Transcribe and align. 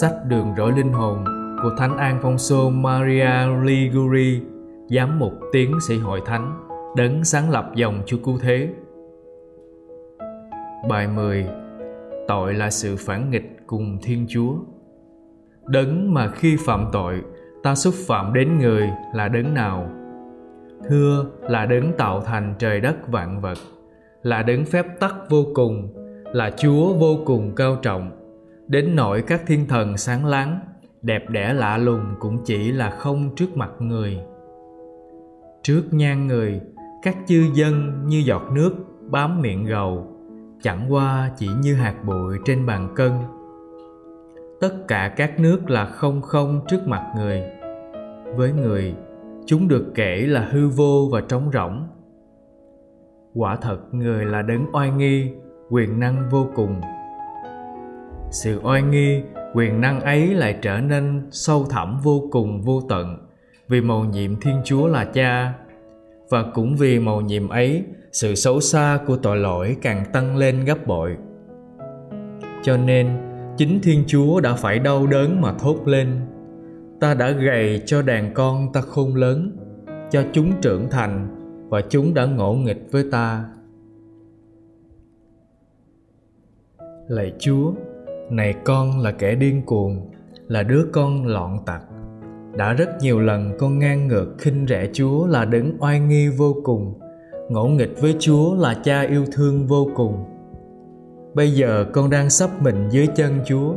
sách 0.00 0.14
đường 0.28 0.54
rỗi 0.56 0.72
linh 0.72 0.92
hồn 0.92 1.24
của 1.62 1.70
Thánh 1.78 1.96
An 1.96 2.18
Phong 2.22 2.38
Sô 2.38 2.70
Maria 2.70 3.30
Liguri, 3.62 4.40
giám 4.88 5.18
mục 5.18 5.32
tiến 5.52 5.80
sĩ 5.88 5.98
hội 5.98 6.20
thánh, 6.26 6.68
đấng 6.96 7.24
sáng 7.24 7.50
lập 7.50 7.70
dòng 7.74 8.02
Chúa 8.06 8.16
Cứu 8.24 8.38
Thế. 8.42 8.68
Bài 10.88 11.08
10 11.08 11.46
Tội 12.28 12.54
là 12.54 12.70
sự 12.70 12.96
phản 12.98 13.30
nghịch 13.30 13.56
cùng 13.66 13.98
Thiên 14.02 14.26
Chúa 14.28 14.54
Đấng 15.66 16.14
mà 16.14 16.28
khi 16.28 16.56
phạm 16.66 16.86
tội 16.92 17.22
ta 17.62 17.74
xúc 17.74 17.94
phạm 18.06 18.32
đến 18.32 18.58
người 18.58 18.90
là 19.14 19.28
đấng 19.28 19.54
nào? 19.54 19.90
Thưa 20.88 21.26
là 21.40 21.66
đấng 21.66 21.92
tạo 21.92 22.20
thành 22.20 22.54
trời 22.58 22.80
đất 22.80 23.08
vạn 23.08 23.40
vật, 23.40 23.58
là 24.22 24.42
đấng 24.42 24.64
phép 24.64 24.86
tắc 25.00 25.14
vô 25.30 25.44
cùng, 25.54 25.88
là 26.32 26.50
Chúa 26.50 26.94
vô 26.94 27.16
cùng 27.26 27.54
cao 27.54 27.76
trọng, 27.82 28.21
đến 28.72 28.96
nỗi 28.96 29.22
các 29.22 29.42
thiên 29.46 29.66
thần 29.68 29.96
sáng 29.96 30.26
láng, 30.26 30.60
đẹp 31.02 31.30
đẽ 31.30 31.52
lạ 31.52 31.78
lùng 31.78 32.04
cũng 32.20 32.38
chỉ 32.44 32.72
là 32.72 32.90
không 32.90 33.34
trước 33.34 33.56
mặt 33.56 33.70
người. 33.78 34.20
Trước 35.62 35.82
nhan 35.90 36.26
người, 36.26 36.60
các 37.02 37.16
chư 37.26 37.44
dân 37.54 38.02
như 38.06 38.18
giọt 38.18 38.42
nước 38.54 38.72
bám 39.10 39.42
miệng 39.42 39.64
gầu, 39.64 40.06
chẳng 40.62 40.86
qua 40.88 41.30
chỉ 41.36 41.48
như 41.62 41.74
hạt 41.74 41.94
bụi 42.04 42.38
trên 42.44 42.66
bàn 42.66 42.92
cân. 42.96 43.12
Tất 44.60 44.74
cả 44.88 45.14
các 45.16 45.40
nước 45.40 45.70
là 45.70 45.86
không 45.86 46.22
không 46.22 46.60
trước 46.68 46.80
mặt 46.86 47.12
người. 47.16 47.42
Với 48.36 48.52
người, 48.52 48.94
chúng 49.46 49.68
được 49.68 49.92
kể 49.94 50.26
là 50.26 50.48
hư 50.50 50.68
vô 50.68 51.08
và 51.12 51.20
trống 51.20 51.50
rỗng. 51.52 51.88
Quả 53.34 53.56
thật 53.56 53.78
người 53.92 54.24
là 54.24 54.42
đấng 54.42 54.66
oai 54.72 54.90
nghi, 54.90 55.30
quyền 55.70 56.00
năng 56.00 56.28
vô 56.30 56.46
cùng 56.54 56.80
sự 58.32 58.60
oai 58.62 58.82
nghi, 58.82 59.22
quyền 59.54 59.80
năng 59.80 60.00
ấy 60.00 60.34
lại 60.34 60.58
trở 60.62 60.80
nên 60.80 61.28
sâu 61.30 61.64
thẳm 61.70 62.00
vô 62.02 62.22
cùng, 62.30 62.62
vô 62.62 62.82
tận. 62.88 63.18
Vì 63.68 63.80
mầu 63.80 64.04
nhiệm 64.04 64.40
thiên 64.40 64.60
chúa 64.64 64.86
là 64.86 65.04
cha, 65.04 65.54
và 66.28 66.44
cũng 66.54 66.76
vì 66.76 66.98
mầu 66.98 67.20
nhiệm 67.20 67.48
ấy, 67.48 67.84
sự 68.12 68.34
xấu 68.34 68.60
xa 68.60 68.98
của 69.06 69.16
tội 69.16 69.36
lỗi 69.36 69.76
càng 69.82 70.04
tăng 70.12 70.36
lên 70.36 70.64
gấp 70.64 70.86
bội. 70.86 71.16
Cho 72.62 72.76
nên, 72.76 73.08
chính 73.56 73.80
thiên 73.82 74.04
chúa 74.06 74.40
đã 74.40 74.54
phải 74.54 74.78
đau 74.78 75.06
đớn 75.06 75.40
mà 75.40 75.52
thốt 75.52 75.76
lên, 75.86 76.20
ta 77.00 77.14
đã 77.14 77.30
gầy 77.30 77.82
cho 77.86 78.02
đàn 78.02 78.34
con 78.34 78.72
ta 78.72 78.80
khôn 78.80 79.14
lớn, 79.14 79.56
cho 80.10 80.22
chúng 80.32 80.52
trưởng 80.62 80.90
thành, 80.90 81.28
và 81.68 81.80
chúng 81.80 82.14
đã 82.14 82.26
ngỗ 82.26 82.52
nghịch 82.54 82.88
với 82.90 83.04
ta. 83.10 83.44
Lạy 87.08 87.32
chúa 87.38 87.72
này 88.30 88.54
con 88.64 89.00
là 89.00 89.12
kẻ 89.12 89.34
điên 89.34 89.62
cuồng, 89.66 90.10
là 90.48 90.62
đứa 90.62 90.84
con 90.92 91.26
lọn 91.26 91.58
tặc. 91.66 91.82
Đã 92.56 92.72
rất 92.72 92.88
nhiều 93.00 93.20
lần 93.20 93.52
con 93.58 93.78
ngang 93.78 94.08
ngược 94.08 94.34
khinh 94.38 94.66
rẻ 94.68 94.88
chúa 94.92 95.26
là 95.26 95.44
đứng 95.44 95.76
oai 95.80 96.00
nghi 96.00 96.28
vô 96.28 96.56
cùng. 96.64 97.00
Ngỗ 97.48 97.66
nghịch 97.66 98.00
với 98.00 98.16
chúa 98.18 98.54
là 98.54 98.74
cha 98.84 99.00
yêu 99.00 99.24
thương 99.32 99.66
vô 99.66 99.88
cùng. 99.94 100.24
Bây 101.34 101.50
giờ 101.50 101.84
con 101.92 102.10
đang 102.10 102.30
sắp 102.30 102.50
mình 102.62 102.88
dưới 102.90 103.06
chân 103.06 103.40
chúa. 103.44 103.74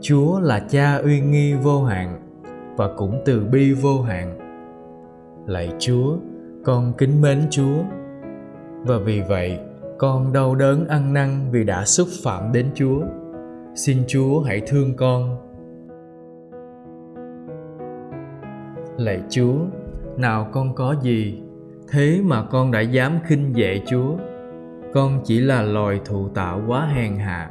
Chúa 0.00 0.40
là 0.40 0.58
cha 0.58 0.96
uy 0.96 1.20
nghi 1.20 1.54
vô 1.54 1.84
hạn 1.84 2.20
và 2.76 2.88
cũng 2.96 3.22
từ 3.24 3.44
bi 3.44 3.72
vô 3.72 4.00
hạn. 4.00 4.38
Lạy 5.46 5.72
chúa, 5.78 6.16
con 6.64 6.92
kính 6.98 7.20
mến 7.20 7.46
chúa. 7.50 7.82
Và 8.86 8.98
vì 8.98 9.20
vậy, 9.20 9.58
con 9.98 10.32
đau 10.32 10.54
đớn 10.54 10.88
ăn 10.88 11.12
năn 11.12 11.48
vì 11.50 11.64
đã 11.64 11.84
xúc 11.84 12.08
phạm 12.24 12.52
đến 12.52 12.66
chúa 12.74 13.00
xin 13.74 13.98
chúa 14.08 14.40
hãy 14.40 14.60
thương 14.66 14.96
con. 14.96 15.36
Lạy 18.96 19.22
chúa, 19.30 19.54
nào 20.16 20.48
con 20.52 20.74
có 20.74 20.94
gì, 21.02 21.42
thế 21.88 22.20
mà 22.24 22.44
con 22.50 22.70
đã 22.70 22.80
dám 22.80 23.12
khinh 23.24 23.56
dễ 23.56 23.82
chúa? 23.86 24.16
Con 24.92 25.20
chỉ 25.24 25.40
là 25.40 25.62
loài 25.62 26.00
thụ 26.04 26.28
tạo 26.28 26.62
quá 26.66 26.86
hèn 26.86 27.16
hạ, 27.16 27.50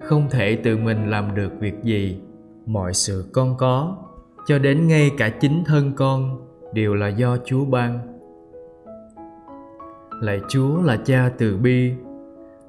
không 0.00 0.26
thể 0.30 0.56
tự 0.56 0.76
mình 0.76 1.10
làm 1.10 1.34
được 1.34 1.52
việc 1.60 1.82
gì. 1.82 2.20
Mọi 2.66 2.94
sự 2.94 3.30
con 3.32 3.56
có, 3.56 3.96
cho 4.46 4.58
đến 4.58 4.88
ngay 4.88 5.10
cả 5.18 5.28
chính 5.28 5.62
thân 5.66 5.92
con, 5.96 6.46
đều 6.74 6.94
là 6.94 7.08
do 7.08 7.36
chúa 7.44 7.64
ban. 7.64 7.98
Lạy 10.20 10.40
chúa 10.48 10.82
là 10.82 10.96
cha 10.96 11.30
từ 11.38 11.56
bi 11.56 11.92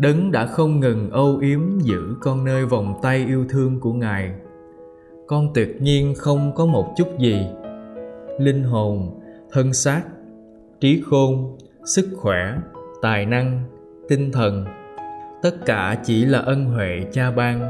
đấng 0.01 0.31
đã 0.31 0.45
không 0.45 0.79
ngừng 0.79 1.09
âu 1.11 1.37
yếm 1.37 1.79
giữ 1.79 2.15
con 2.21 2.45
nơi 2.45 2.65
vòng 2.65 2.99
tay 3.01 3.25
yêu 3.27 3.45
thương 3.49 3.79
của 3.79 3.93
ngài. 3.93 4.31
Con 5.27 5.53
tuyệt 5.53 5.81
nhiên 5.81 6.13
không 6.17 6.55
có 6.55 6.65
một 6.65 6.93
chút 6.97 7.07
gì. 7.19 7.45
Linh 8.39 8.63
hồn, 8.63 9.19
thân 9.51 9.73
xác, 9.73 10.01
trí 10.79 11.03
khôn, 11.05 11.57
sức 11.85 12.09
khỏe, 12.15 12.55
tài 13.01 13.25
năng, 13.25 13.63
tinh 14.09 14.31
thần, 14.31 14.65
tất 15.41 15.65
cả 15.65 15.97
chỉ 16.03 16.25
là 16.25 16.39
ân 16.39 16.65
huệ 16.65 17.01
cha 17.11 17.31
ban. 17.31 17.61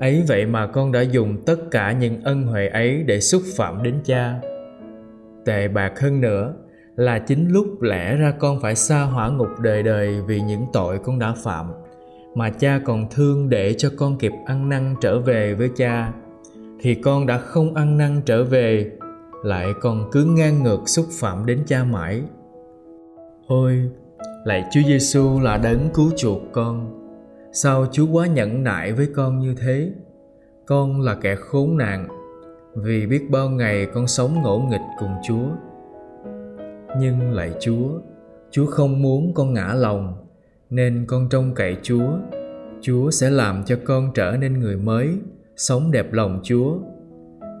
Ấy 0.00 0.24
vậy 0.28 0.46
mà 0.46 0.66
con 0.66 0.92
đã 0.92 1.00
dùng 1.00 1.36
tất 1.46 1.58
cả 1.70 1.92
những 1.92 2.20
ân 2.22 2.42
huệ 2.42 2.68
ấy 2.68 3.02
để 3.06 3.20
xúc 3.20 3.42
phạm 3.56 3.82
đến 3.82 3.94
cha. 4.04 4.40
Tệ 5.44 5.68
bạc 5.68 6.00
hơn 6.00 6.20
nữa 6.20 6.54
là 6.98 7.18
chính 7.18 7.48
lúc 7.48 7.82
lẽ 7.82 8.16
ra 8.16 8.32
con 8.38 8.60
phải 8.60 8.74
xa 8.74 9.02
hỏa 9.02 9.28
ngục 9.28 9.48
đời 9.60 9.82
đời 9.82 10.22
vì 10.26 10.40
những 10.40 10.66
tội 10.72 10.98
con 10.98 11.18
đã 11.18 11.34
phạm. 11.36 11.66
Mà 12.34 12.50
cha 12.50 12.80
còn 12.84 13.06
thương 13.10 13.48
để 13.48 13.74
cho 13.78 13.90
con 13.96 14.18
kịp 14.18 14.32
ăn 14.46 14.68
năn 14.68 14.94
trở 15.00 15.20
về 15.20 15.54
với 15.54 15.70
cha. 15.76 16.12
Thì 16.80 16.94
con 16.94 17.26
đã 17.26 17.38
không 17.38 17.74
ăn 17.74 17.98
năn 17.98 18.22
trở 18.26 18.44
về, 18.44 18.90
lại 19.44 19.66
còn 19.80 20.10
cứ 20.12 20.24
ngang 20.24 20.62
ngược 20.62 20.88
xúc 20.88 21.06
phạm 21.20 21.46
đến 21.46 21.62
cha 21.66 21.84
mãi. 21.84 22.22
Ôi, 23.46 23.90
lạy 24.44 24.64
chúa 24.72 24.80
giêsu 24.86 25.40
là 25.40 25.56
đấng 25.56 25.88
cứu 25.94 26.10
chuộc 26.16 26.42
con. 26.52 27.00
Sao 27.52 27.86
chúa 27.92 28.06
quá 28.12 28.26
nhẫn 28.26 28.64
nại 28.64 28.92
với 28.92 29.08
con 29.16 29.38
như 29.38 29.54
thế? 29.54 29.92
Con 30.66 31.00
là 31.00 31.14
kẻ 31.14 31.34
khốn 31.34 31.76
nạn, 31.76 32.08
vì 32.74 33.06
biết 33.06 33.30
bao 33.30 33.50
ngày 33.50 33.86
con 33.86 34.06
sống 34.06 34.42
ngỗ 34.42 34.58
nghịch 34.58 34.86
cùng 35.00 35.14
chúa 35.28 35.67
nhưng 37.00 37.32
lạy 37.32 37.52
chúa 37.60 37.88
chúa 38.50 38.66
không 38.66 39.02
muốn 39.02 39.34
con 39.34 39.54
ngã 39.54 39.74
lòng, 39.74 40.16
nên 40.70 41.04
con 41.08 41.28
trông 41.28 41.54
cậy 41.54 41.76
chúa. 41.82 42.12
Chúa 42.80 43.10
sẽ 43.10 43.30
làm 43.30 43.62
cho 43.66 43.76
con 43.84 44.10
trở 44.14 44.36
nên 44.40 44.58
người 44.58 44.76
mới, 44.76 45.08
sống 45.56 45.90
đẹp 45.90 46.12
lòng 46.12 46.40
chúa. 46.42 46.78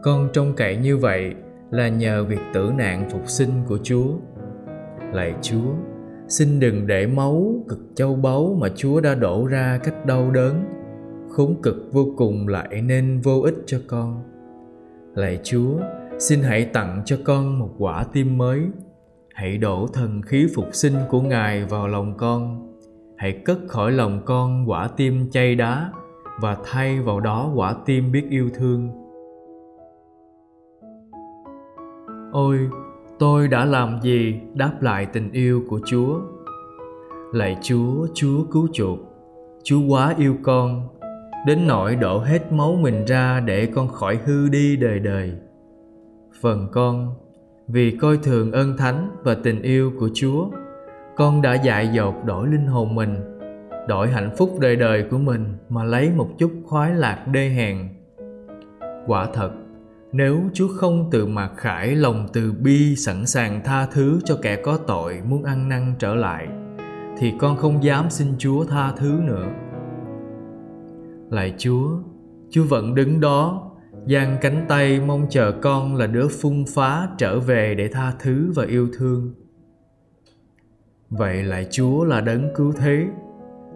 Con 0.02 0.28
trông 0.32 0.52
cậy 0.56 0.76
như 0.76 0.96
vậy 0.96 1.34
là 1.70 1.88
nhờ 1.88 2.24
việc 2.24 2.40
tử 2.54 2.70
nạn 2.78 3.08
phục 3.10 3.28
sinh 3.28 3.50
của 3.66 3.78
chúa. 3.82 4.12
Lạy 5.12 5.34
chúa, 5.42 5.74
xin 6.28 6.60
đừng 6.60 6.86
để 6.86 7.06
máu 7.06 7.64
cực 7.68 7.78
châu 7.94 8.16
báu 8.16 8.56
mà 8.60 8.68
chúa 8.76 9.00
đã 9.00 9.14
đổ 9.14 9.46
ra 9.46 9.80
cách 9.84 10.06
đau 10.06 10.30
đớn. 10.30 10.64
Khốn 11.30 11.54
cực 11.62 11.76
vô 11.92 12.06
cùng 12.16 12.48
lại 12.48 12.82
nên 12.82 13.20
vô 13.20 13.40
ích 13.40 13.56
cho 13.66 13.78
con. 13.86 14.22
Lạy 15.14 15.40
chúa, 15.42 15.78
xin 16.18 16.40
hãy 16.42 16.64
tặng 16.64 17.02
cho 17.04 17.16
con 17.24 17.58
một 17.58 17.70
quả 17.78 18.04
tim 18.12 18.38
mới 18.38 18.60
hãy 19.38 19.58
đổ 19.58 19.86
thần 19.86 20.22
khí 20.22 20.46
phục 20.54 20.66
sinh 20.72 20.94
của 21.08 21.20
ngài 21.20 21.64
vào 21.64 21.88
lòng 21.88 22.14
con. 22.16 22.72
Hãy 23.16 23.32
cất 23.44 23.58
khỏi 23.68 23.92
lòng 23.92 24.20
con 24.24 24.70
quả 24.70 24.88
tim 24.96 25.30
chay 25.30 25.54
đá 25.54 25.92
và 26.40 26.56
thay 26.64 27.00
vào 27.00 27.20
đó 27.20 27.52
quả 27.54 27.74
tim 27.86 28.12
biết 28.12 28.24
yêu 28.30 28.50
thương. 28.54 28.90
Ôi, 32.32 32.58
tôi 33.18 33.48
đã 33.48 33.64
làm 33.64 34.00
gì 34.02 34.40
đáp 34.54 34.72
lại 34.80 35.06
tình 35.06 35.32
yêu 35.32 35.62
của 35.68 35.80
chúa? 35.86 36.20
Lạy 37.32 37.56
chúa 37.62 38.06
chúa 38.14 38.44
cứu 38.52 38.68
chuộc. 38.72 38.98
Chúa 39.62 39.80
quá 39.88 40.14
yêu 40.18 40.36
con, 40.42 40.88
đến 41.46 41.66
nỗi 41.66 41.96
đổ 41.96 42.18
hết 42.18 42.52
máu 42.52 42.74
mình 42.80 43.04
ra 43.04 43.40
để 43.40 43.66
con 43.74 43.88
khỏi 43.88 44.18
hư 44.24 44.48
đi 44.48 44.76
đời 44.76 44.98
đời. 44.98 45.32
Phần 46.40 46.68
con 46.72 47.14
vì 47.68 47.96
coi 48.00 48.16
thường 48.16 48.52
ơn 48.52 48.76
thánh 48.76 49.10
và 49.22 49.34
tình 49.34 49.62
yêu 49.62 49.92
của 49.98 50.08
chúa. 50.14 50.48
Con 51.16 51.42
đã 51.42 51.54
dại 51.54 51.88
dột 51.92 52.14
đổi 52.24 52.48
linh 52.48 52.66
hồn 52.66 52.94
mình, 52.94 53.16
đổi 53.88 54.08
hạnh 54.08 54.30
phúc 54.36 54.56
đời 54.60 54.76
đời 54.76 55.04
của 55.10 55.18
mình 55.18 55.44
mà 55.68 55.84
lấy 55.84 56.10
một 56.16 56.28
chút 56.38 56.50
khoái 56.64 56.94
lạc 56.94 57.24
đê 57.32 57.48
hèn. 57.48 57.88
Quả 59.06 59.26
thật, 59.34 59.50
nếu 60.12 60.40
chúa 60.52 60.68
không 60.68 61.08
tự 61.10 61.26
mặc 61.26 61.52
khải 61.56 61.94
lòng 61.94 62.28
từ 62.32 62.52
bi 62.52 62.96
sẵn 62.96 63.26
sàng 63.26 63.60
tha 63.64 63.86
thứ 63.86 64.20
cho 64.24 64.38
kẻ 64.42 64.56
có 64.56 64.78
tội 64.86 65.20
muốn 65.28 65.44
ăn 65.44 65.68
năn 65.68 65.94
trở 65.98 66.14
lại, 66.14 66.48
thì 67.18 67.32
con 67.38 67.56
không 67.56 67.84
dám 67.84 68.10
xin 68.10 68.28
chúa 68.38 68.64
tha 68.64 68.92
thứ 68.96 69.20
nữa. 69.26 69.46
Lạy 71.30 71.54
chúa 71.58 71.88
chúa 72.50 72.64
vẫn 72.64 72.94
đứng 72.94 73.20
đó 73.20 73.67
giang 74.10 74.38
cánh 74.40 74.64
tay 74.68 75.00
mong 75.00 75.26
chờ 75.30 75.52
con 75.62 75.96
là 75.96 76.06
đứa 76.06 76.28
phung 76.28 76.64
phá 76.74 77.08
trở 77.18 77.40
về 77.40 77.74
để 77.74 77.88
tha 77.88 78.12
thứ 78.20 78.52
và 78.54 78.64
yêu 78.64 78.88
thương. 78.98 79.34
Vậy 81.10 81.42
lại 81.42 81.66
chúa 81.70 82.04
là 82.04 82.20
đấng 82.20 82.54
cứu 82.54 82.72
thế. 82.72 83.06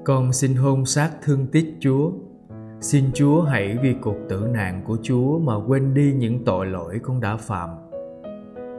Con 0.05 0.33
xin 0.33 0.55
hôn 0.55 0.87
xác 0.87 1.11
thương 1.23 1.47
tiếc 1.47 1.75
chúa. 1.81 2.13
Xin 2.81 3.05
chúa 3.15 3.43
hãy 3.43 3.79
vì 3.83 3.95
cuộc 4.01 4.17
tử 4.29 4.49
nạn 4.53 4.83
của 4.85 4.99
chúa 5.03 5.39
mà 5.39 5.55
quên 5.67 5.95
đi 5.95 6.13
những 6.13 6.45
tội 6.45 6.67
lỗi 6.67 7.01
con 7.03 7.21
đã 7.21 7.37
phạm. 7.37 7.69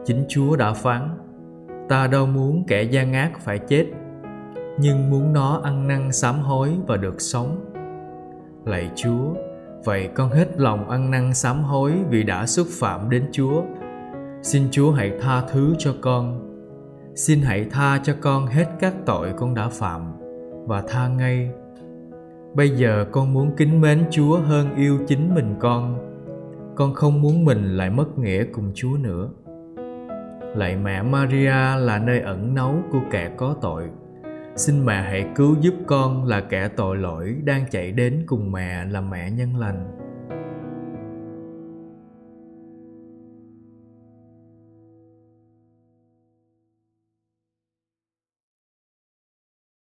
Chính 0.06 0.26
chúa 0.30 0.56
đã 0.56 0.74
phán, 0.74 1.10
ta 1.90 2.08
đâu 2.08 2.26
muốn 2.26 2.64
kẻ 2.68 2.84
gian 2.84 3.14
ác 3.14 3.32
phải 3.40 3.60
chết, 3.60 3.86
nhưng 4.80 5.10
muốn 5.10 5.34
nó 5.34 5.62
ăn 5.64 5.88
năn 5.88 6.12
sám 6.12 6.40
hối 6.40 6.70
và 6.88 6.98
được 6.98 7.22
sống. 7.22 7.74
Lạy 8.66 8.92
chúa 8.96 9.34
vậy 9.86 10.10
con 10.16 10.30
hết 10.30 10.60
lòng 10.60 10.90
ăn 10.90 11.12
năn 11.12 11.34
sám 11.34 11.64
hối 11.64 11.94
vì 12.10 12.24
đã 12.24 12.46
xúc 12.46 12.68
phạm 12.80 13.10
đến 13.10 13.26
chúa. 13.32 13.62
Xin 14.42 14.64
chúa 14.72 14.92
hãy 14.92 15.12
tha 15.22 15.42
thứ 15.42 15.76
cho 15.78 15.96
con. 16.02 16.50
Xin 17.16 17.42
hãy 17.42 17.66
tha 17.72 18.00
cho 18.04 18.14
con 18.22 18.48
hết 18.48 18.66
các 18.80 18.94
tội 19.06 19.34
con 19.38 19.54
đã 19.54 19.70
phạm 19.70 20.02
và 20.68 20.82
tha 20.82 21.08
ngay. 21.08 21.52
Bây 22.54 22.70
giờ 22.70 23.06
con 23.12 23.34
muốn 23.34 23.52
kính 23.58 23.82
mến 23.82 24.06
chúa 24.12 24.38
hơn 24.38 24.76
yêu 24.76 25.00
chính 25.08 25.36
mình 25.36 25.56
con. 25.60 25.98
Con 26.76 26.94
không 26.94 27.22
muốn 27.22 27.46
mình 27.46 27.78
lại 27.78 27.90
mất 27.90 28.18
nghĩa 28.18 28.44
cùng 28.44 28.72
chúa 28.76 28.98
nữa. 29.00 29.30
Lạy 30.56 30.76
mẹ 30.76 31.02
maria 31.02 31.78
là 31.78 32.02
nơi 32.06 32.20
ẩn 32.20 32.56
náu 32.56 32.76
của 32.92 33.02
kẻ 33.12 33.32
có 33.38 33.56
tội 33.62 33.84
xin 34.56 34.86
mẹ 34.86 35.02
hãy 35.02 35.26
cứu 35.36 35.56
giúp 35.62 35.74
con 35.88 36.26
là 36.26 36.42
kẻ 36.42 36.68
tội 36.68 36.98
lỗi 36.98 37.36
đang 37.44 37.66
chạy 37.72 37.92
đến 37.92 38.24
cùng 38.28 38.52
mẹ 38.52 38.86
là 38.86 39.02
mẹ 39.02 39.32
nhân 39.32 39.58
lành. 39.58 40.03